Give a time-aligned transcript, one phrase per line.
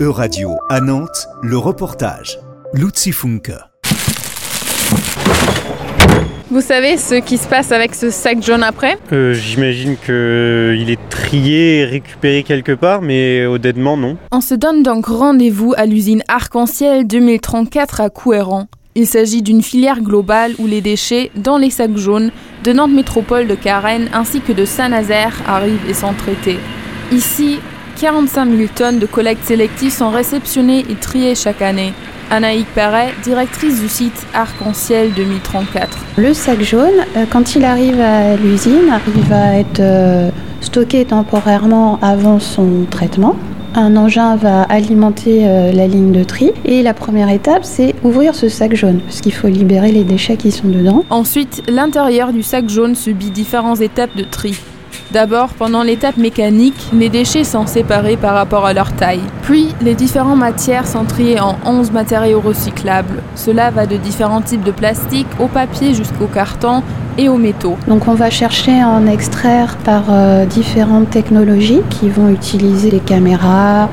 [0.00, 2.38] E-Radio à Nantes, le reportage.
[2.72, 3.52] Luzi Funke.
[6.50, 8.96] Vous savez ce qui se passe avec ce sac jaune après?
[9.12, 14.16] Euh, J'imagine qu'il est trié et récupéré quelque part, mais honnêtement, non.
[14.32, 18.68] On se donne donc rendez-vous à l'usine Arc-en-Ciel 2034 à Couéran.
[18.94, 22.30] Il s'agit d'une filière globale où les déchets, dans les sacs jaunes,
[22.64, 26.58] de Nantes Métropole de Carène ainsi que de Saint-Nazaire arrivent et sont traités.
[27.12, 27.58] Ici,
[28.00, 31.92] 45 000 tonnes de collecte sélective sont réceptionnées et triées chaque année.
[32.30, 35.98] Anaïque Perret, directrice du site Arc-en-Ciel 2034.
[36.16, 40.30] Le sac jaune, euh, quand il arrive à l'usine, il va être euh,
[40.62, 43.36] stocké temporairement avant son traitement.
[43.74, 48.34] Un engin va alimenter euh, la ligne de tri et la première étape c'est ouvrir
[48.34, 51.04] ce sac jaune parce qu'il faut libérer les déchets qui sont dedans.
[51.10, 54.58] Ensuite, l'intérieur du sac jaune subit différentes étapes de tri.
[55.12, 59.22] D'abord, pendant l'étape mécanique, les déchets sont séparés par rapport à leur taille.
[59.42, 63.20] Puis, les différentes matières sont triées en 11 matériaux recyclables.
[63.34, 66.84] Cela va de différents types de plastique au papier jusqu'au carton
[67.20, 67.76] et aux métaux.
[67.86, 73.00] Donc on va chercher à en extraire par euh, différentes technologies qui vont utiliser des
[73.00, 73.90] caméras,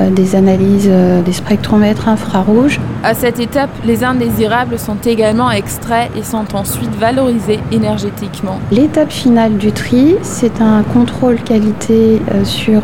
[0.00, 2.80] euh, des analyses, euh, des spectromètres infrarouges.
[3.04, 8.58] À cette étape, les indésirables sont également extraits et sont ensuite valorisés énergétiquement.
[8.72, 12.80] L'étape finale du tri, c'est un contrôle qualité sur,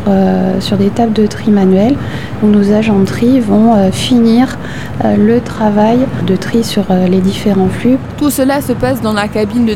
[0.59, 1.97] sur des tables de tri manuelles
[2.43, 4.59] où nos agents de tri vont finir
[5.03, 7.97] le travail de tri sur les différents flux.
[8.19, 9.73] Tout cela se passe dans la cabine de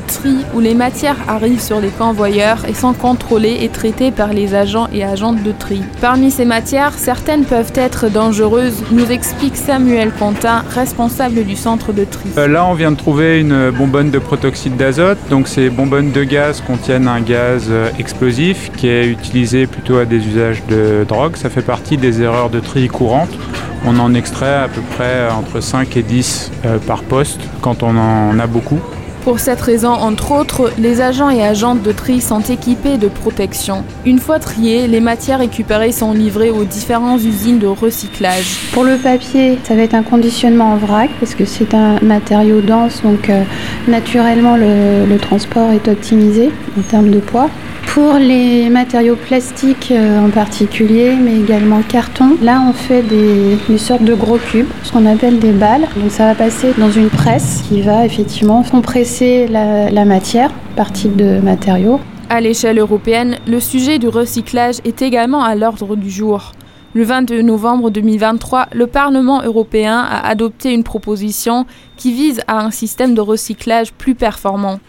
[0.53, 4.87] où les matières arrivent sur les convoyeurs et sont contrôlées et traitées par les agents
[4.93, 5.81] et agentes de tri.
[6.01, 12.05] Parmi ces matières, certaines peuvent être dangereuses, nous explique Samuel Contin, responsable du centre de
[12.05, 12.29] tri.
[12.37, 15.17] Euh, Là, on vient de trouver une bonbonne de protoxyde d'azote.
[15.29, 20.05] Donc, ces bonbonnes de gaz contiennent un gaz euh, explosif qui est utilisé plutôt à
[20.05, 21.35] des usages de drogue.
[21.35, 23.37] Ça fait partie des erreurs de tri courantes.
[23.85, 27.95] On en extrait à peu près entre 5 et 10 euh, par poste quand on
[27.97, 28.79] en a beaucoup.
[29.25, 33.83] Pour cette raison, entre autres, les agents et agentes de tri sont équipés de protection.
[34.05, 38.59] Une fois triées, les matières récupérées sont livrées aux différentes usines de recyclage.
[38.71, 42.61] Pour le papier, ça va être un conditionnement en vrac parce que c'est un matériau
[42.61, 43.41] dense, donc euh,
[43.87, 47.49] naturellement le, le transport est optimisé en termes de poids.
[47.95, 54.03] Pour les matériaux plastiques euh, en particulier, mais également carton, là on fait des, sortes
[54.03, 55.87] de gros cubes, ce qu'on appelle des balles.
[55.95, 60.91] Donc ça va passer dans une presse qui va effectivement compresser la, la matière par
[60.91, 62.01] type de matériau.
[62.29, 66.51] À l'échelle européenne, le sujet du recyclage est également à l'ordre du jour.
[66.95, 72.71] Le 22 novembre 2023, le Parlement européen a adopté une proposition qui vise à un
[72.71, 74.79] système de recyclage plus performant.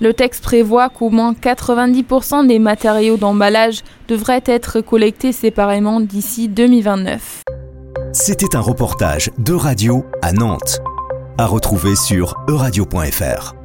[0.00, 7.42] Le texte prévoit qu'au moins 90% des matériaux d'emballage devraient être collectés séparément d'ici 2029.
[8.12, 10.80] C'était un reportage de radio à Nantes.
[11.38, 13.63] À retrouver sur euradio.fr.